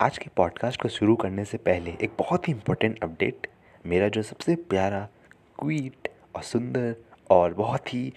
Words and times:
आज 0.00 0.18
के 0.18 0.30
पॉडकास्ट 0.36 0.82
को 0.82 0.88
शुरू 0.88 1.16
करने 1.16 1.44
से 1.44 1.58
पहले 1.58 1.90
एक 2.02 2.10
बहुत 2.18 2.48
ही 2.48 2.52
इम्पोर्टेंट 2.52 3.04
अपडेट 3.04 3.46
मेरा 3.86 4.08
जो 4.08 4.22
सबसे 4.22 4.54
प्यारा 4.54 5.08
क्वीट 5.58 6.08
और 6.36 6.42
सुंदर 6.42 6.94
और 7.30 7.54
बहुत 7.54 7.94
ही 7.94 8.12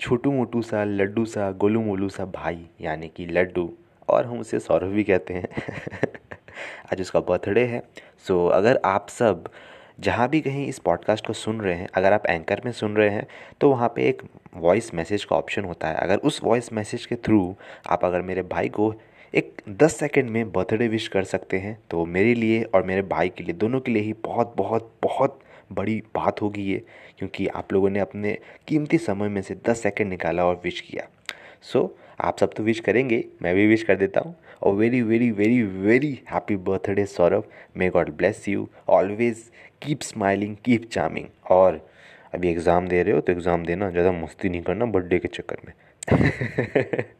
छोटू 0.00 0.32
मोटू 0.32 0.62
सा, 0.62 0.84
लड्डू 0.84 1.24
सा 1.24 1.50
गोलू 1.50 1.80
मोलू 1.80 2.08
सा 2.08 2.24
भाई, 2.24 2.66
यानी 2.80 3.08
कि 3.08 3.26
लड्डू, 3.26 3.72
और 4.08 4.26
हम 4.26 4.40
उसे 4.40 4.60
सौरभ 4.60 4.86
भी 4.86 5.04
कहते 5.04 5.34
हैं, 5.34 5.48
आज 6.92 7.00
उसका 7.00 7.20
बर्थडे 7.20 7.64
है। 7.64 7.82
सो 8.28 8.46
अगर 8.46 8.80
आप 8.84 9.08
सब 9.08 9.48
जहाँ 10.00 10.28
भी 10.28 10.40
कहीं 10.40 10.66
इस 10.66 10.78
पॉडकास्ट 10.78 11.26
को 11.26 11.32
सुन 11.32 11.60
रहे 11.60 11.74
हैं, 11.74 11.88
अगर 11.94 12.12
आप 12.12 12.26
एंकर 12.26 12.60
में 12.64 12.72
सुन 12.72 12.96
रहे 12.96 13.10
हैं 13.10 13.26
तो 13.60 13.70
वहाँ 13.70 13.92
पे 13.96 14.08
एक 14.08 14.22
वॉइस 14.54 14.94
मैसेज 14.94 15.24
का 15.24 15.36
ऑप्शन 15.36 15.64
होता 15.64 15.88
है। 15.88 15.94
अगर 15.94 16.16
उस 16.16 16.40
वॉइस 16.44 16.72
मैसेज 16.72 17.06
के 17.06 17.16
थ्रू 17.16 17.56
आप 17.90 18.04
अगर 18.04 18.22
मेरे 18.22 18.42
भाई 18.42 18.68
को 18.68 18.94
एक 19.34 19.60
दस 19.70 19.96
सेकेंड 19.96 20.30
में 20.30 20.50
बर्थडे 20.52 20.86
विश 20.88 21.06
कर 21.08 21.24
सकते 21.24 21.58
हैं। 21.58 21.76
तो 21.90 22.04
मेरे 22.06 22.34
लिए 22.34 22.62
और 22.64 22.82
मेरे 22.82 23.02
भाई 23.02 23.28
के 23.28 23.44
लिए 23.44 23.54
दोनों 23.54 23.80
के 23.80 23.92
लिए 23.92 24.02
ही 24.02 24.12
बहुत 24.24 24.54
बहुत 24.56 24.90
बहुत 25.02 25.38
बड़ी 25.72 25.96
बात 26.14 26.40
होगी 26.42 26.62
ये 26.62 26.82
क्योंकि 27.18 27.46
आप 27.48 27.72
लोगों 27.72 27.90
ने 27.90 28.00
अपने 28.00 28.36
कीमती 28.68 28.98
समय 28.98 29.28
में 29.28 29.40
से 29.42 29.54
दस 29.68 29.82
सेकेंड 29.82 30.10
निकाला 30.10 30.44
और 30.44 30.60
विश 30.64 30.80
किया। 30.80 31.06
सो 31.62 31.78
so, 31.78 31.88
आप 32.20 32.38
सब 32.38 32.54
तो 32.54 32.62
विश 32.62 32.80
करेंगे 32.80 33.24
मैं 33.42 33.54
भी 33.54 33.66
विश 33.66 33.82
कर 33.82 33.96
देता 33.96 34.20
हूँ। 34.20 34.34
और 34.62 34.74
very 34.74 35.02
very 35.02 35.30
very 35.30 35.62
very 35.62 36.12
happy 36.30 36.56
birthday 36.58 37.04
Saurabh. 37.06 37.44
May 37.76 37.88
God 37.90 38.10
bless 38.16 38.48
you 38.48 38.68
always 38.88 39.50
keep 39.82 40.02
smiling 40.02 40.56
keep 40.64 40.88
charming 40.92 41.26
और 41.50 41.80
अभी 42.34 42.50
एग्ज़ाम 42.50 42.88
दे 42.88 43.02
रहे 43.02 43.14
हो 43.14 43.20
तो 43.20 43.32
एग्ज़ाम 43.32 43.64
देना 43.66 43.90
ज़्यादा 43.90 44.12
मस्ती 44.12 44.48
नहीं 44.48 44.62
करना 44.62 44.86
बर्थडे 44.88 45.18
के 45.18 45.28
चक्कर 45.28 45.56
में। 45.66 45.72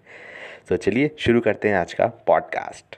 तो 0.71 0.77
चलिए 0.77 1.11
शुरू 1.19 1.41
करते 1.41 1.69
हैं 1.69 1.77
आज 1.77 1.93
का 1.93 2.07
पॉडकास्ट 2.07 2.97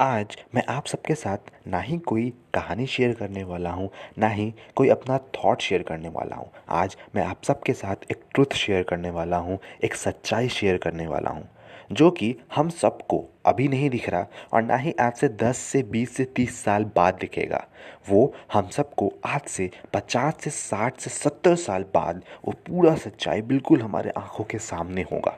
आज 0.00 0.36
मैं 0.54 0.62
आप 0.68 0.86
सबके 0.86 1.14
साथ 1.14 1.50
ना 1.66 1.80
ही 1.80 1.98
कोई 1.98 2.28
कहानी 2.54 2.86
शेयर 2.86 3.14
करने 3.14 3.44
वाला 3.44 3.70
हूँ, 3.70 3.88
ना 4.18 4.28
ही 4.28 4.54
कोई 4.76 4.88
अपना 4.88 5.18
थॉट 5.18 5.60
शेयर 5.60 5.82
करने 5.82 6.08
वाला 6.08 6.36
हूँ। 6.36 6.50
आज 6.68 6.96
मैं 7.14 7.24
आप 7.24 7.42
सबके 7.44 7.72
साथ 7.72 8.10
एक 8.10 8.22
ट्रुथ 8.34 8.54
शेयर 8.54 8.82
करने 8.82 9.10
वाला 9.10 9.36
हूँ, 9.36 9.58
एक 9.84 9.94
सच्चाई 9.94 10.48
शेयर 10.48 10.76
करने 10.76 11.06
वाला 11.06 11.30
हूँ। 11.30 11.48
जो 11.90 12.10
कि 12.10 12.34
हम 12.54 12.68
सबको 12.70 13.24
अभी 13.46 13.66
नहीं 13.68 13.88
दिख 13.90 14.08
रहा 14.08 14.26
और 14.52 14.62
ना 14.62 14.76
ही 14.76 14.92
आज 15.00 15.12
से 15.14 15.28
10 15.36 15.58
से 15.64 15.82
20 15.84 16.08
से 16.08 16.24
30 16.36 16.62
साल 16.64 16.84
बाद 16.96 17.18
दिखेगा। 17.20 17.64
वो 18.08 18.32
हम 18.52 18.68
सबको 18.68 19.12
आज 19.26 19.48
से 19.48 19.70
50 19.94 20.40
से 20.40 20.50
60 20.50 21.00
से 21.00 21.10
70 21.10 21.56
साल 21.58 21.84
बाद 21.94 22.22
वो 22.44 22.52
पूरा 22.66 22.94
सच्चाई 22.96 23.42
बिल्कुल 23.42 23.82
हमारे 23.82 24.10
आँखों 24.10 24.44
के 24.44 24.58
सामने 24.60 25.02
होगा। 25.12 25.36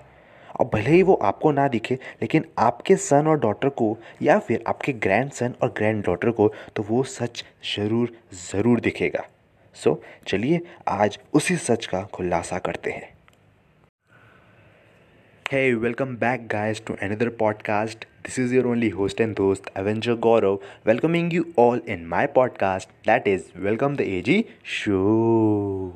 और 0.61 0.67
भले 0.75 0.91
ही 0.91 1.03
वो 1.03 1.15
आपको 1.25 1.53
ना 1.53 1.67
दिखे 1.69 1.95
लेकिन 2.23 2.45
आपके 2.59 2.97
सन 2.99 3.27
और 3.27 3.39
डॉटर 3.41 3.69
को 3.69 3.97
या 4.23 4.39
फिर 4.39 4.65
आपके 4.69 4.93
ग्रैंड 4.93 5.31
सन 5.33 5.55
और 5.63 5.73
ग्रैंड 5.77 6.05
डॉटर 6.05 6.31
को 6.31 6.53
तो 6.77 6.83
वो 6.83 7.03
सच 7.05 7.45
ज़रूर 7.77 8.13
ज़रूर 8.51 8.81
दिखेगा। 8.81 9.25
सो 9.77 9.91
so, 9.91 10.29
चलिए 10.29 10.61
आज 10.89 11.19
उसी 11.35 11.57
सच 11.57 11.87
का 11.87 12.03
खुलासा 12.05 12.59
करते 12.59 12.91
हैं। 12.91 13.13
Hey, 15.53 15.75
welcome 15.75 16.17
back, 16.17 16.49
guys, 16.49 16.81
to 16.81 16.95
another 17.05 17.31
podcast. 17.31 18.05
This 18.25 18.39
is 18.39 18.53
your 18.53 18.67
only 18.69 18.89
host 18.89 19.21
and 19.21 19.37
host, 19.37 19.67
Avenger 19.77 20.17
Gaurav, 20.17 20.63
welcoming 20.87 21.31
you 21.31 21.53
all 21.57 21.75
in 21.95 22.07
my 22.09 22.27
podcast 22.27 22.87
that 23.05 23.27
is 23.29 23.51
Welcome 23.55 23.97
the 23.97 24.05
AG 24.05 24.49
Show. 24.63 25.93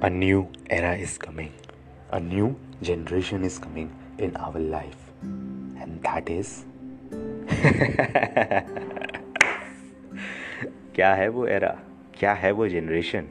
A 0.00 0.08
new 0.08 0.48
era 0.70 0.96
is 0.96 1.18
coming, 1.18 1.52
a 2.12 2.20
new 2.20 2.54
generation 2.80 3.42
is 3.42 3.58
coming 3.58 3.90
in 4.18 4.36
our 4.36 4.60
life, 4.60 5.10
and 5.22 6.00
that 6.04 6.30
is. 6.30 6.64
क्या 10.94 11.12
है 11.14 11.28
वो 11.28 11.46
era 11.56 11.74
क्या 12.14 12.32
है 12.32 12.52
वो 12.52 12.68
generation 12.68 13.24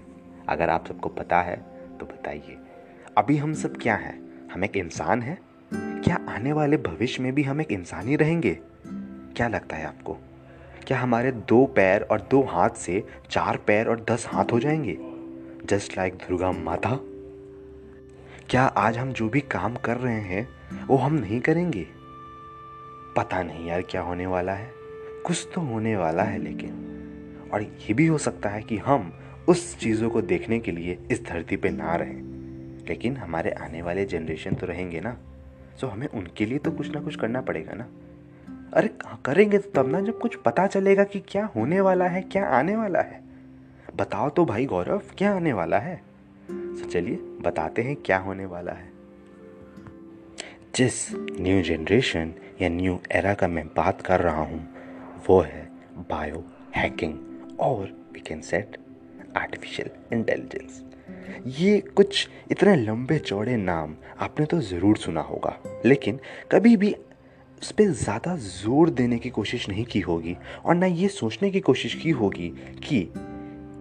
अगर 0.50 0.70
आप 0.70 0.88
सबको 0.88 1.10
पता 1.10 1.42
है 1.42 1.56
तो 2.00 2.06
बताइए। 2.06 2.58
अभी 3.18 3.38
हम 3.38 3.54
सब 3.54 3.78
क्या 3.78 3.96
हैं? 3.96 4.50
हम 4.54 4.64
एक 4.64 4.78
इंसान 4.78 5.22
हैं? 5.22 5.38
क्या 6.02 6.20
आने 6.30 6.54
वाले 6.54 6.78
भविष्य 6.78 7.24
में 7.24 7.36
भी 7.36 7.44
हम 7.44 7.62
एक 7.62 7.72
इंसान 7.72 8.08
ही 8.08 8.16
रहेंगे? 8.16 8.60
क्या 9.36 9.48
लगता 9.48 9.76
है 9.76 9.86
आपको? 9.86 10.18
क्या 10.88 11.00
हमारे 11.00 11.32
दो 11.32 11.66
पैर 11.66 12.02
और 12.02 12.28
दो 12.32 12.42
हाथ 12.44 12.70
से 12.70 13.08
चार 13.30 13.58
पैर 13.58 13.88
और 13.88 14.06
दस 14.10 14.28
हाथ 14.28 14.46
हो 14.52 14.60
जाएँगे? 14.60 14.98
जस्ट 15.66 15.98
लाइक 15.98 16.14
दुर्गा 16.14 16.52
माता? 16.52 17.00
क्या 18.50 18.64
आज 18.64 18.98
हम 18.98 19.14
जो 19.14 19.30
भी 19.30 19.42
काम 19.42 19.76
कर 19.76 19.98
रहे 19.98 20.22
हैं, 20.22 20.48
वो 20.88 20.98
हम 20.98 21.14
नहीं 21.14 21.40
करेंगे? 21.40 21.88
पता 23.18 23.44
नहीं 23.44 23.68
यार 23.68 23.82
क्या 23.82 24.02
होने 24.02 24.26
वाला 24.26 24.54
है। 24.54 24.72
कुछ 25.26 25.48
तो 25.56 25.62
होने 25.62 25.98
वाला 25.98 26.24
है 26.24 26.38
लेकिन। 26.38 26.83
और 27.54 27.62
ये 27.62 27.94
भी 27.94 28.08
हो 28.08 28.18
सकता 28.18 28.50
है 28.50 28.62
कि 28.62 28.78
हम 28.78 29.20
उस 29.50 29.78
चीज़ों 29.80 30.10
को 30.10 30.22
देखने 30.22 30.60
के 30.60 30.72
लिए 30.72 30.98
इस 31.12 31.24
धरती 31.26 31.58
पे 31.58 31.70
ना 31.70 31.96
रहें। 31.96 32.22
लेकिन 32.88 33.18
हमारे 33.18 33.52
आने 33.52 33.82
वाले 33.82 34.06
जनरेशन 34.06 34.56
तो 34.56 34.68
रहेंगे 34.68 35.00
ना। 35.00 35.18
सो 35.82 35.88
हमें 35.88 36.08
उनके 36.08 36.46
लिए 36.46 36.58
तो 36.58 36.72
कुछ 36.72 36.92
ना 36.92 37.02
कुछ 37.02 37.16
करना 37.16 37.42
पड़ेगा 37.42 37.74
ना। 37.74 37.88
अरे 38.74 38.90
करेंगे 39.26 39.58
तो 39.58 39.70
तब 39.72 39.90
ना 39.90 40.02
जब 40.02 40.20
कुछ 40.20 40.36
पता 40.36 40.68
चलेगा 40.68 41.04
कि 41.04 41.20
क्या 41.20 41.46
होने 41.46 41.82
वाला 41.82 42.06
है, 42.06 42.22
क्या 42.22 42.46
आने 42.46 42.76
वाला 42.76 43.02
है। 43.02 43.22
बताओ 43.96 44.30
तो 44.30 44.46
भाई 44.46 44.66
गौरव, 44.66 45.02
क्या 45.18 45.36
आने 45.36 45.54
वाला 45.54 45.78
है? 45.78 45.96
तो 46.52 46.90
चलिए, 46.90 47.16
बताते 47.16 47.82
हैं 47.82 47.96
क्या 47.96 48.18
होने 48.18 48.46
वाला 48.46 48.72
है। 48.72 48.92
जिस 50.76 51.08
न्यू 51.14 51.62
जनरेशन 51.62 52.34
या 52.62 52.70
न्यू 52.70 53.00
एरा 53.12 53.34
का 53.34 53.48
मैं 53.48 53.68
बात 53.68 54.02
कर 54.02 54.20
रहा 54.20 54.42
हूँ, 54.42 54.68
वो 55.30 55.42
है 55.42 55.72
बायो 55.98 56.44
हैकिंग 56.76 57.14
और 57.64 58.10
we 58.14 58.20
can 58.20 58.42
set 58.42 58.78
artificial 59.38 59.90
intelligence 60.14 60.84
ये 61.48 61.80
कुछ 61.80 62.30
इतने 62.52 62.76
लंबे 62.76 63.20
चौड़े 63.20 63.58
नाम 63.58 63.96
आपने 64.20 64.46
तो 64.46 64.62
ज़रूर 64.62 64.98
सुना 64.98 65.22
होगा 65.22 65.82
लेकिन 65.86 66.20
कभी 66.52 66.78
भी 66.78 66.96
उस 67.62 67.72
पर 67.72 67.84
ज़्यादा 67.84 68.36
ज़ोर 68.36 68.90
देने 68.90 69.18
की 69.18 69.30
कोशिश 69.30 69.70
नहीं 69.70 69.86
की 69.86 70.00
होगी 70.00 70.38
और 70.66 70.76
ना 70.76 70.86
ये 70.86 71.08
सोचने 71.08 71.52
की 71.52 71.60
कोशिश 71.60 71.96
की 71.96 72.10
होगी 72.10 72.50
कि 72.88 73.00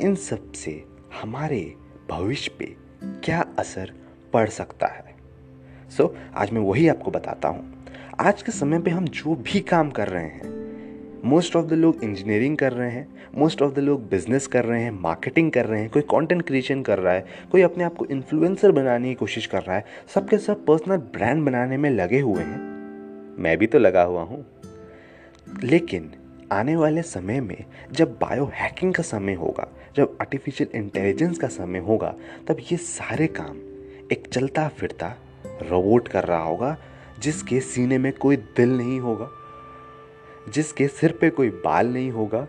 इन 0.07 0.15
सबसे 0.15 0.85
हमारे 1.23 1.75
भविष्य 2.11 2.51
पे 2.59 2.77
क्या 3.25 3.45
असर 3.59 3.93
पड़ 4.33 4.49
सकता 4.49 4.87
है। 4.87 5.15
सो 5.91 6.03
so, 6.03 6.15
आज 6.35 6.51
मैं 6.51 6.61
वही 6.61 6.89
आपको 6.89 7.11
बताता 7.11 7.49
हूँ। 7.49 7.87
आज 8.21 8.43
के 8.43 8.53
समय 8.53 8.79
पे 8.79 8.91
हम 8.91 9.05
जो 9.05 9.35
भी 9.35 9.61
काम 9.61 9.91
कर 9.91 10.09
रहे 10.09 10.27
हैं 10.27 10.62
मोस्ट 11.25 11.57
ऑफ़ 11.57 11.67
द 11.67 11.73
लोग 11.73 12.05
इंजीनियरिंग 12.05 12.57
कर 12.57 12.73
रहे 12.73 12.91
हैं 12.91 13.09
मोस्ट 13.35 13.63
ऑफ़ 13.63 13.75
द 13.75 13.79
लोग 13.79 14.09
बिज़नेस 14.09 14.47
कर 14.47 14.65
रहे 14.65 14.83
हैं 14.83 14.91
मार्केटिंग 14.91 15.53
कर 15.53 15.67
रहे 15.67 15.81
हैं, 15.81 15.91
कोई 15.91 16.03
कंटेंट 16.03 16.43
क्रिएशन 16.43 16.83
कर 16.83 16.99
रहा 16.99 17.15
है, 17.15 17.27
कोई 17.53 17.63
अपने 17.63 17.85
आप 17.85 17.95
को 17.95 18.05
इन्फ्लुएंसर 18.05 18.73
बनाने 18.73 19.09
की 19.09 19.15
कोशिश 19.15 19.47
कर 19.47 19.63
रहा 19.63 19.77
है, 19.77 19.85
सबके 20.15 20.39
सब 20.39 20.65
पर्सनल 20.67 20.97
ब्रांड 20.97 21.45
बनाने 21.45 21.77
में 21.77 21.91
लगे 21.91 22.21
हुए 22.21 22.43
हैं। 22.43 22.59
मैं 23.39 23.59
भी 23.59 23.67
तो 23.67 23.79
लगा 23.79 24.03
हुआ 24.03 24.23
हूँ। 24.23 24.47
लेकिन 25.63 26.11
आने 26.53 26.77
वाले 26.77 27.03
समय 27.03 27.41
में 27.41 27.65
जब 27.93 28.13
बायो 28.13 28.51
हैकिंग 28.55 28.95
का 28.95 29.03
समय 29.03 29.35
होगा, 29.35 29.69
जब 29.97 30.17
आर्टिफिशियल 30.21 30.77
इंटेलिजेंस 30.77 31.39
का 31.39 31.49
समय 31.49 31.79
होगा, 31.79 32.15
तब 32.49 32.57
ये 32.73 32.77
सारे 32.77 33.27
काम 33.27 33.57
एक 34.13 34.25
चलता 34.33 34.69
फिरता 34.69 35.17
रोबोट 35.47 36.09
कर 36.09 36.25
रहा 36.25 36.43
होगा, 36.43 36.77
जिसके 37.19 37.61
सीने 37.61 37.99
में 37.99 38.13
कोई 38.13 38.37
दिल 38.37 38.69
नहीं 38.69 39.01
होगा। 39.01 39.31
जिसके 40.49 40.89
सिर 40.89 41.13
पे 41.13 41.31
कोई 41.31 41.49
बाल 41.49 41.93
नहीं 41.93 42.11
होगा 42.11 42.49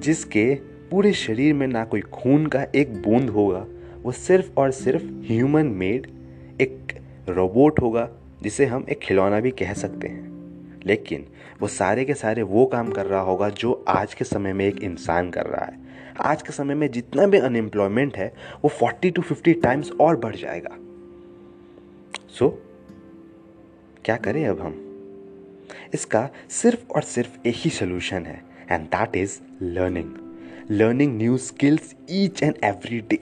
जिसके 0.00 0.54
पूरे 0.90 1.12
शरीर 1.12 1.54
में 1.54 1.66
ना 1.66 1.84
कोई 1.84 2.00
खून 2.00 2.46
का 2.46 2.66
एक 2.74 3.02
बूंद 3.02 3.30
होगा 3.30 3.66
वो 4.02 4.12
सिर्फ़ 4.12 4.50
और 4.56 4.70
सिर्फ़ 4.70 5.02
ह्यूमन 5.04 5.66
मेड 5.66 6.06
एक 6.60 7.00
रोबोट 7.28 7.80
होगा 7.80 8.10
जिसे 8.42 8.66
हम 8.66 8.86
एक 8.90 8.98
खिलौना 8.98 9.40
भी 9.40 9.50
कह 9.50 9.72
सकते 9.72 10.08
हैं। 10.08 10.32
लेकिन 10.86 11.26
वो 11.60 11.68
सारे 11.68 12.04
के 12.04 12.14
सारे 12.14 12.42
वो 12.42 12.66
काम 12.66 12.90
कर 12.90 13.06
रहा 13.06 13.20
होगा 13.20 13.48
जो 13.48 13.84
आज 13.88 14.14
के 14.14 14.24
समय 14.24 14.52
में 14.52 14.66
एक 14.66 14.82
इंसान 14.82 15.30
कर 15.30 15.46
रहा 15.46 15.64
है। 15.64 15.78
आज 16.20 16.42
के 16.42 16.52
समय 16.52 16.74
में 16.74 16.90
जितना 16.90 17.26
भी 17.26 17.38
अनएम्प्लॉयमेंट 17.38 18.16
है 18.16 18.34
वो 18.64 18.70
40 18.70 19.10
टू 19.10 19.22
50 19.22 19.62
टाइम्स 19.62 19.92
और 19.92 20.16
बढ़ 20.16 20.36
जाएगा। 20.36 20.76
सो 22.28 22.48
so, 22.48 24.02
क्या 24.04 24.16
करें 24.16 24.46
अब 24.46 24.60
हम? 24.60 24.91
इसका 25.94 26.28
सिर्फ़ 26.50 26.92
और 26.92 27.02
सिर्फ़ 27.02 27.48
एक 27.48 27.54
ही 27.56 27.70
सोल्यूशन 27.70 28.26
है 28.26 28.42
and 28.70 28.86
that 28.86 29.16
is 29.16 29.38
learning 29.62 30.14
learning 30.70 31.16
new 31.16 31.36
skills 31.38 31.94
each 32.10 32.42
and 32.42 32.54
every 32.64 33.00
day 33.00 33.18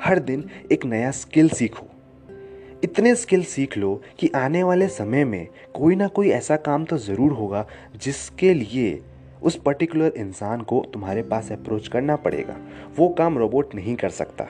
हर 0.00 0.18
दिन 0.18 0.44
एक 0.72 0.84
नया 0.84 1.10
स्किल 1.10 1.48
सीखो। 1.48 1.86
इतने 2.84 3.14
स्किल 3.14 3.44
सीख 3.44 3.76
लो 3.78 3.94
कि 4.18 4.30
आने 4.34 4.62
वाले 4.62 4.88
समय 4.88 5.24
में 5.24 5.46
कोई 5.74 5.96
ना 5.96 6.08
कोई 6.08 6.30
ऐसा 6.30 6.56
काम 6.56 6.84
तो 6.84 6.98
ज़रूर 6.98 7.32
होगा 7.32 7.66
जिसके 7.96 8.52
लिए 8.54 9.00
उस 9.42 9.56
पर्टिकुलर 9.56 10.12
इंसान 10.16 10.60
को 10.60 10.84
तुम्हारे 10.92 11.22
पास 11.22 11.50
अप्रोच 11.52 11.88
करना 11.88 12.16
पड़ेगा। 12.16 12.56
वो 12.96 13.08
काम 13.08 13.38
रोबोट 13.38 13.74
नहीं 13.74 13.96
कर 13.96 14.10
सकता। 14.10 14.46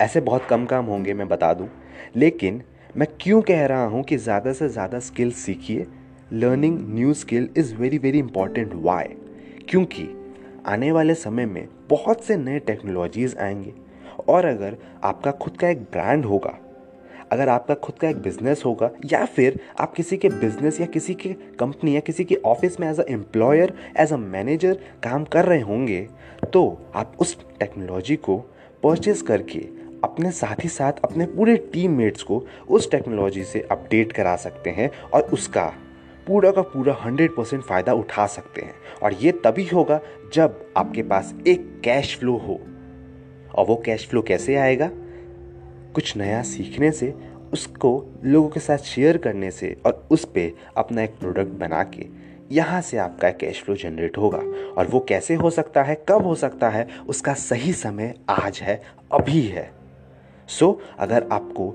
ऐसे 0.00 0.20
बहुत 0.20 0.46
कम 0.46 0.64
काम 0.66 0.84
होंगे, 0.84 1.14
मैं 1.14 1.28
बता 1.28 1.52
दूँ। 1.54 1.68
लेकिन 2.16 2.62
मैं 2.96 3.08
क्यों 3.20 3.40
कह 3.42 3.64
रहा 3.66 3.84
हूँ 3.84 4.02
कि 4.02 4.16
ज़्यादा 4.16 4.52
से 4.52 4.68
ज़्यादा 4.68 4.98
स्किल 5.00 5.30
सीखिए 5.32 5.86
learning 6.32 6.78
new 6.94 7.14
skill 7.14 7.48
is 7.56 7.74
very 7.74 7.98
very 7.98 8.18
important 8.18 8.70
why 8.74 9.04
क्योंकि 9.68 10.08
आने 10.66 10.92
वाले 10.92 11.14
समय 11.14 11.46
में 11.46 11.68
बहुत 11.90 12.24
से 12.24 12.36
नए 12.36 12.58
टेक्नोलॉजीज़ 12.58 13.36
आएँगे। 13.38 13.72
और 14.28 14.44
अगर 14.44 14.76
आपका 15.04 15.30
खुद 15.30 15.56
का 15.56 15.68
एक 15.68 15.82
ब्रांड 15.82 16.24
होगा, 16.24 16.58
अगर 17.32 17.48
आपका 17.48 17.74
खुद 17.74 17.98
का 17.98 18.08
एक 18.08 18.16
बिज़नेस 18.16 18.62
होगा, 18.66 18.90
या 19.12 19.24
फिर 19.24 19.60
आप 19.80 19.94
किसी 19.94 20.16
के 20.16 20.28
बिज़नेस 20.28 20.80
या 20.80 20.86
किसी 20.86 21.14
के 21.14 21.32
कंपनी 21.58 21.94
या 21.96 22.00
किसी 22.00 22.24
के 22.24 22.34
ऑफ़िस 22.34 22.80
में 22.80 22.90
as 22.90 23.00
a 23.00 23.04
employer 23.10 23.74
as 23.96 24.12
a 24.12 24.16
manager 24.16 24.74
काम 25.02 25.24
कर 25.24 25.44
रहे 25.44 25.60
होंगे 25.60 26.08
तो 26.52 26.66
आप 26.94 27.12
उस 27.20 27.36
टेक्नोलॉजी 27.60 28.16
को 28.16 28.38
परचेज 28.82 29.22
करके 29.22 29.58
अपने 30.04 30.30
साथ 30.30 30.64
ही 30.64 30.68
साथ 30.68 30.92
अपने 31.04 31.26
पूरे 31.26 31.56
टीममेट्स 31.72 32.22
को 32.22 32.44
उस 32.68 32.90
टेक्नोलॉजी 32.90 33.44
से 33.44 33.68
अपडेट 33.70 34.12
करा 34.12 34.36
सकते 34.36 34.70
हैं 34.70 34.90
और 35.14 35.22
उसका 35.22 35.72
पूरा 36.26 36.50
का 36.50 36.62
पूरा 36.62 36.94
हंड्रेड 36.94 37.36
परसेंट 37.36 37.62
फ़ायदा 37.62 37.92
उठा 37.92 38.26
सकते 38.26 38.60
हैं। 38.60 38.74
और 39.02 39.14
ये 39.14 39.32
तभी 39.32 39.64
होगा 39.64 40.00
जब 40.34 40.72
आपके 40.76 41.02
पास 41.02 41.34
एक 41.46 41.80
कैश 41.84 42.18
फ्लो 42.18 42.36
हो। 42.36 42.60
और 43.54 43.66
वो 43.66 43.82
कैश 43.86 44.06
फ्लो 44.08 44.22
कैसे 44.22 44.56
आएगा? 44.56 44.90
कुछ 45.94 46.16
नया 46.16 46.42
सीखने 46.42 46.90
से 46.90 47.14
उसको 47.52 48.06
लोगों 48.24 48.48
के 48.48 48.60
साथ 48.60 48.78
शेयर 48.78 49.16
करने 49.16 49.50
से 49.50 49.76
और 49.86 50.08
उस 50.10 50.24
पर 50.24 50.52
अपना 50.76 51.02
एक 51.02 51.10
प्रोडक्ट 51.10 51.48
बना 51.48 51.84
के 51.84 52.06
यहाँ 52.52 52.80
से 52.80 52.96
आपका 52.96 53.30
कैश 53.30 53.62
फ्लो 53.62 53.76
जनरेट 53.76 54.18
होगा। 54.18 54.38
और 54.72 54.86
वो 54.86 55.00
कैसे 55.00 55.34
हो 55.34 55.50
सकता 55.50 55.82
है 55.82 56.04
कब 56.08 56.22
हो 56.22 56.34
सकता 56.34 56.68
है 56.68 56.88
उसका 57.08 57.34
सही 57.34 57.72
समय 57.72 58.14
आज 58.28 58.58
है 58.62 58.82
अभी 59.12 59.42
है। 59.42 59.70
सो 60.48 60.80
so, 60.82 60.96
अगर 60.98 61.28
आपको 61.32 61.74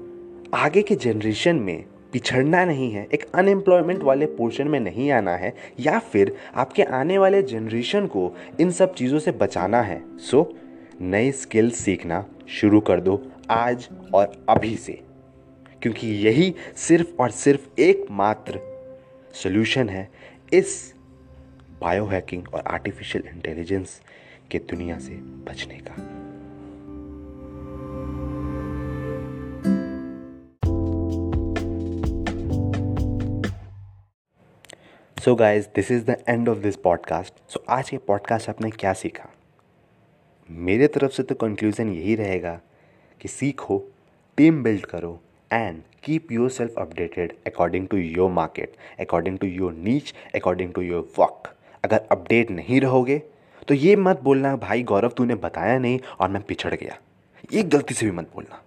आगे 0.54 0.81
के 0.81 0.96
जनरेशन 0.96 1.56
में 1.56 1.86
पिछड़ना 2.13 2.65
नहीं 2.65 2.91
है 2.91 3.07
एक 3.13 3.31
अनएम्प्लॉयमेंट 3.35 4.03
वाले 4.03 4.25
पोर्शन 4.25 4.67
में 4.67 4.79
नहीं 4.79 5.11
आना 5.11 5.31
है 5.31 5.56
या 5.79 6.00
फिर 6.00 6.38
आपके 6.56 6.83
आने 6.83 7.17
वाले 7.17 7.44
जनरेशन 7.44 8.07
को 8.07 8.38
इन 8.59 8.71
सब 8.71 8.94
चीज़ों 8.94 9.19
से 9.19 9.31
बचाना 9.31 9.81
है। 9.81 10.17
सो 10.17 10.53
so, 10.53 11.01
नई 11.01 11.31
स्किल 11.31 11.71
सीखना 11.71 12.25
शुरू 12.47 12.79
कर 12.79 13.01
दो 13.01 13.31
आज 13.50 13.89
और 14.13 14.45
अभी 14.50 14.75
से। 14.75 15.01
क्योंकि 15.81 16.07
यही 16.07 16.56
सिर्फ़ 16.75 17.21
और 17.21 17.31
सिर्फ़ 17.31 17.81
एकमात्र 17.81 18.59
सोल्यूशन 19.33 19.89
है 19.89 20.09
इस 20.53 20.94
बायोहैकिंग 21.81 22.44
और 22.53 22.63
आर्टिफिशियल 22.67 23.23
इंटेलिजेंस 23.27 24.01
के 24.51 24.57
दुनिया 24.57 25.00
से 25.00 25.13
बचने 25.13 25.75
का। 25.75 26.28
So 35.19 35.33
guys 35.36 35.66
this 35.75 35.89
is 35.92 36.04
the 36.06 36.16
end 36.30 36.50
of 36.50 36.57
this 36.57 36.75
podcast 36.75 37.33
so 37.50 37.63
आज 37.69 37.89
के 37.89 37.98
पॉडकास्ट 37.98 38.50
आपने 38.50 38.69
क्या 38.69 38.92
सीखा? 38.94 39.30
मेरे 40.50 40.88
तरफ़ 40.88 41.12
से 41.12 41.24
तो 41.24 41.36
कंक्लूज़न 41.36 41.89
यही 41.89 42.16
रहेगा 42.16 42.60
कि 43.21 43.27
सीखो 43.27 43.77
टीम 44.38 44.62
बिल्ड 44.63 44.86
करो 44.86 45.19
and 45.54 45.81
keep 46.04 46.31
yourself 46.50 46.77
updated 46.77 47.33
according 47.48 47.88
to 47.88 47.98
your 47.98 48.30
market 48.31 48.75
according 49.00 49.38
to 49.39 49.48
your 49.48 49.74
niche 49.74 50.13
according 50.36 50.74
to 50.74 50.81
your 50.81 51.12
work 51.19 51.54
अगर 51.83 52.06
अपडेट 52.12 52.51
नहीं 52.51 52.81
रहोगे 52.81 53.22
तो 53.68 53.74
ये 53.74 53.95
मत 53.95 54.22
बोलना, 54.24 54.56
भाई 54.56 54.83
गौरव, 54.83 55.10
तूने 55.10 55.36
बताया 55.36 55.77
नहीं 55.80 56.00
और 56.19 56.30
मैं 56.30 56.42
पिछड़ 56.42 56.74
गया. 56.75 56.98
ये 57.54 57.63
गलती 57.63 57.94
से 57.94 58.06
भी 58.06 58.12
मत 58.12 58.31
बोलना। 58.36 58.63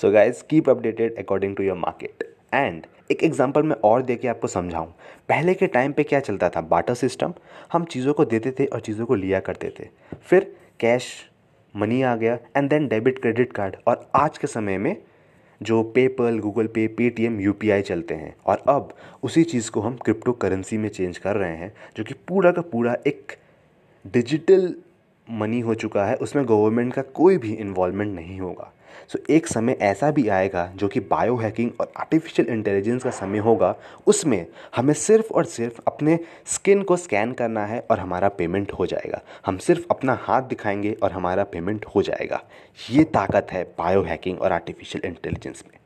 So 0.00 0.10
guys 0.10 0.42
keep 0.50 0.70
updated 0.70 1.18
according 1.18 1.56
to 1.56 1.62
your 1.62 1.76
market 1.76 2.27
and 2.54 2.86
एक 3.10 3.24
एग्जांपल 3.24 3.62
मैं 3.62 3.76
और 3.84 4.02
दे 4.02 4.16
के 4.16 4.28
आपको 4.28 4.48
समझाऊं। 4.48 4.86
पहले 5.28 5.54
के 5.54 5.66
टाइम 5.66 5.92
पे 5.92 6.02
क्या 6.02 6.20
चलता 6.20 6.48
था? 6.48 6.60
बाटर 6.60 6.94
सिस्टम 6.94 7.34
हम 7.72 7.84
चीज़ों 7.84 8.12
को 8.12 8.24
देते 8.24 8.50
थे 8.50 8.66
और 8.66 8.80
चीज़ों 8.80 9.06
को 9.06 9.14
लिया 9.14 9.40
करते 9.40 9.74
थे। 9.80 9.88
फिर 10.22 10.56
कैश 10.80 11.30
मनी 11.76 12.02
आ 12.02 12.16
गया 12.16 12.38
and 12.56 12.70
then 12.70 12.88
debit 12.88 13.18
credit 13.18 13.52
card 13.52 13.76
और 13.86 14.10
आज 14.14 14.38
के 14.38 14.46
समय 14.46 14.78
में 14.78 14.96
जो 15.62 15.82
पेपल 15.82 16.38
गूगल 16.38 16.66
पे 16.66 16.86
पेटीएम 16.88 17.40
यू 17.40 17.54
चलते 17.62 18.14
हैं। 18.14 18.36
और 18.46 18.62
अब 18.68 18.94
उसी 19.22 19.44
चीज़ 19.44 19.70
को 19.70 19.80
हम 19.80 19.96
क्रिप्टो 19.96 20.32
करेंसी 20.32 20.78
में 20.78 20.88
चेंज 20.88 21.18
कर 21.18 21.36
रहे 21.36 21.56
हैं, 21.56 21.72
जो 21.96 22.04
कि 22.04 22.14
पूरा 22.14 22.50
का 22.50 22.62
पूरा 22.62 22.96
एक 23.06 23.32
डिजिटल 24.06 24.74
मनी 25.30 25.60
हो 25.60 25.74
चुका 25.74 26.06
है। 26.06 26.14
उसमें 26.14 26.48
गवर्नमेंट 26.48 26.94
का 26.94 27.02
कोई 27.02 27.36
भी 27.36 27.54
इन्वॉल्वमेंट 27.54 28.14
नहीं 28.14 28.40
होगा। 28.40 28.72
सो 29.08 29.18
so, 29.18 29.30
एक 29.30 29.46
समय 29.46 29.76
ऐसा 29.80 30.10
भी 30.10 30.28
आएगा 30.28 30.72
जो 30.76 30.88
कि 30.88 31.00
बायो 31.00 31.36
हैकिंग 31.36 31.70
और 31.80 31.92
आर्टिफिशियल 31.96 32.48
इंटेलिजेंस 32.48 33.02
का 33.02 33.10
समय 33.10 33.38
होगा। 33.38 33.74
उसमें 34.06 34.46
हमें 34.76 34.94
सिर्फ़ 34.94 35.32
और 35.32 35.44
सिर्फ़ 35.44 35.80
अपने 35.86 36.18
स्किन 36.46 36.82
को 36.82 36.96
स्कैन 36.96 37.32
करना 37.32 37.66
है 37.66 37.86
और 37.90 38.00
हमारा 38.00 38.28
पेमेंट 38.28 38.72
हो 38.72 38.86
जाएगा। 38.86 39.20
हम 39.46 39.58
सिर्फ़ 39.58 39.86
अपना 39.90 40.18
हाथ 40.22 40.42
दिखाएँगे 40.42 40.92
और 41.02 41.12
हमारा 41.12 41.44
पेमेंट 41.44 41.86
हो 41.86 42.02
जाएगा। 42.02 42.42
ये 42.90 43.04
ताकत 43.04 43.46
है 43.52 43.64
बायो 43.78 44.02
हैकिंग 44.02 44.40
और 44.40 44.52
आर्टिफिशियल 44.52 45.06
इंटेलिजेंस 45.08 45.64
में। 45.66 45.78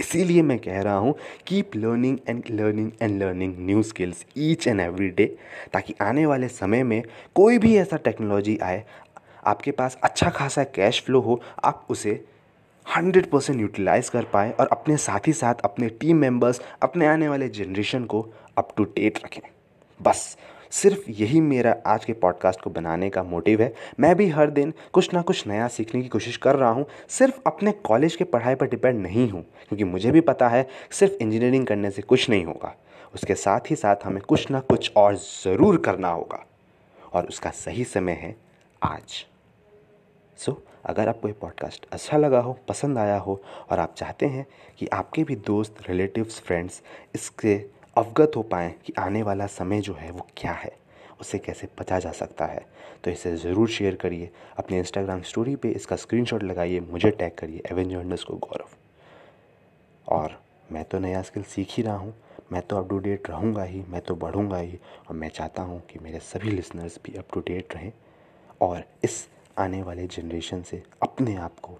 इसीलिए 0.00 0.42
मैं 0.42 0.58
कह 0.58 0.80
रहा 0.80 0.96
हूँ 0.96 1.14
keep 1.46 1.76
learning 1.76 2.18
and 2.28 2.42
learning 2.50 2.90
and 3.02 3.22
learning 3.22 3.54
new 3.58 3.82
skills 3.82 4.24
each 4.36 4.66
and 4.68 4.80
every 4.80 5.08
day 5.08 5.26
ताकि 5.72 5.94
आने 6.00 6.26
वाले 6.26 6.48
समय 6.48 6.82
में 6.82 7.02
कोई 7.34 7.58
भी 7.58 7.76
ऐसा 7.76 7.96
टेक्नोलॉजी 7.96 8.58
आए 8.62 8.84
आपके 9.46 9.70
पास 9.70 9.98
अच्छा 10.02 10.30
खासा 10.30 10.64
कैश 10.64 11.02
फ्लो 11.02 11.20
हो 11.20 11.40
आप 11.64 11.86
उसे 11.90 12.24
हंड्रेड 12.86 13.30
परसेंट 13.30 13.60
यूटिलाइज़ 13.60 14.10
कर 14.10 14.24
पाए 14.24 14.50
और 14.50 14.68
अपने 14.72 14.96
साथ 14.96 15.26
ही 15.26 15.32
साथ 15.32 15.54
अपने 15.64 15.88
टीम 15.88 16.16
मेंबर्स 16.16 16.60
अपने 16.82 17.06
आने 17.06 17.28
वाले 17.28 17.48
जनरेशन 17.48 18.04
को 18.04 18.20
अप 18.58 18.68
टू 18.76 18.84
डेट 18.84 19.18
रखें। 19.24 19.40
बस 20.00 20.36
सिर्फ़ 20.72 21.10
यही 21.10 21.40
मेरा 21.40 21.74
आज 21.86 22.04
के 22.04 22.12
पॉडकास्ट 22.12 22.60
को 22.60 22.70
बनाने 22.70 23.10
का 23.10 23.22
मोटिव 23.22 23.62
है। 23.62 23.72
मैं 24.00 24.14
भी 24.16 24.28
हर 24.28 24.50
दिन 24.50 24.72
कुछ 24.92 25.14
ना 25.14 25.22
कुछ 25.22 25.46
नया 25.46 25.68
सीखने 25.68 26.02
की 26.02 26.08
कोशिश 26.08 26.36
कर 26.36 26.56
रहा 26.56 26.70
हूँ। 26.70 26.86
सिर्फ़ 27.08 27.40
अपने 27.46 27.72
कॉलेज 27.72 28.16
के 28.16 28.24
पढ़ाई 28.24 28.54
पर 28.54 28.66
डिपेंड 28.66 29.00
नहीं 29.02 29.28
हूँ 29.30 29.42
क्योंकि 29.42 29.84
मुझे 29.84 30.10
भी 30.10 30.20
पता 30.20 30.48
है 30.48 30.66
सिर्फ़ 30.90 31.12
इंजीनियरिंग 31.12 31.66
करने 31.66 31.90
से 31.90 32.02
कुछ 32.02 32.28
नहीं 32.30 32.44
होगा। 32.44 32.74
उसके 33.14 33.34
साथ 33.34 33.70
ही 33.70 33.76
साथ 33.76 33.96
हमें 34.04 34.20
कुछ 34.22 34.50
ना 34.50 34.60
कुछ 34.60 34.92
और 34.96 35.14
ज़रूर 35.16 35.76
करना 35.76 36.08
होगा। 36.08 36.44
और 37.12 37.26
उसका 37.26 37.50
सही 37.50 37.84
समय 37.84 38.12
है 38.12 38.36
आज। 38.82 39.24
सो 40.38 40.52
so, 40.52 40.58
अगर 40.86 41.08
आपको 41.08 41.28
ये 41.28 41.34
पॉडकास्ट 41.34 41.86
अच्छा 41.92 42.16
लगा 42.16 42.40
हो, 42.40 42.56
पसंद 42.68 42.98
आया 42.98 43.18
हो 43.18 43.40
और 43.70 43.78
आप 43.78 43.94
चाहते 43.94 44.26
हैं 44.26 44.46
कि 44.78 44.86
आपके 44.92 45.24
भी 45.24 45.36
दोस्त 45.36 45.88
रिलेटिव्स 45.88 46.40
फ्रेंड्स 46.40 46.82
इससे 47.14 47.54
अवगत 47.96 48.32
हो 48.36 48.42
पाएँ 48.44 48.72
कि 48.86 48.92
आने 48.98 49.22
वाला 49.22 49.46
समय 49.48 49.80
जो 49.80 49.94
है 49.94 50.10
वो 50.10 50.26
क्या 50.36 50.52
है, 50.52 50.72
उसे 51.20 51.38
कैसे 51.38 51.68
बचा 51.80 51.98
जा 51.98 52.12
सकता 52.12 52.46
है 52.46 52.64
तो 53.04 53.10
इसे 53.10 53.34
ज़रूर 53.36 53.68
शेयर 53.68 53.94
करिए। 53.94 54.30
अपने 54.58 54.78
इंस्टाग्राम 54.78 55.20
स्टोरी 55.22 55.54
पे 55.56 55.70
इसका 55.70 55.96
स्क्रीनशॉट 55.96 56.42
लगाइए, 56.42 56.80
मुझे 56.82 57.10
टैग 57.10 57.32
करिए 57.38 57.62
एवेंजर्नस 57.70 58.24
को 58.24 58.34
गौरव 58.38 60.14
और 60.14 60.38
मैं 60.72 60.84
तो 60.84 60.98
नया 60.98 61.22
स्किल 61.22 61.42
सीख 61.44 61.68
ही 61.70 61.82
रहा 61.82 61.96
हूँ, 61.96 62.14
मैं 62.52 62.62
तो 62.62 62.76
अप 62.76 62.88
टू 62.88 62.98
डेट 62.98 63.30
रहूँगा 63.30 63.62
ही, 63.62 63.82
मैं 63.88 64.00
तो 64.00 64.14
बढ़ूँगा 64.16 64.58
ही 64.58 64.78
और 65.08 65.16
मैं 65.16 65.28
चाहता 65.28 65.62
हूँ 65.62 65.80
कि 65.90 65.98
मेरे 65.98 66.18
सभी 66.22 66.50
लिसनर्स 66.50 66.98
भी 67.04 67.16
अप 67.18 67.28
टू 67.34 67.40
डेट 67.40 67.74
रहें 67.74 67.92
और 68.60 68.84
इस 69.04 69.26
आने 69.58 69.82
वाले 69.82 70.06
जनरेशन 70.06 70.62
से 70.62 70.82
अपने 71.02 71.34
आप 71.36 71.60
को 71.60 71.78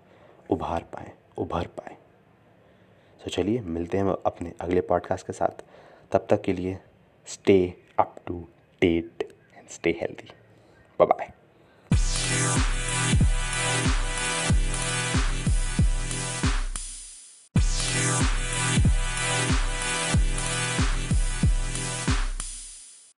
उभार 0.51 0.83
पाएँ, 0.83 1.13
उभर 1.39 1.67
पाएँ। 1.67 1.97
तो 3.25 3.31
चलिए, 3.31 3.61
मिलते 3.61 3.99
हैं 3.99 4.05
अपने 4.27 4.53
अगले 4.61 4.81
पॉडकास्ट 4.81 5.27
के 5.27 5.33
साथ। 5.33 5.65
तब 6.13 6.27
तक 6.31 6.43
के 6.43 6.53
लिए 6.53 6.79
stay 7.27 7.75
up 7.99 8.17
to 8.27 8.49
date 8.81 9.29
and 9.57 9.69
stay 9.69 9.91
healthy 9.91 10.31
bye 11.01 11.33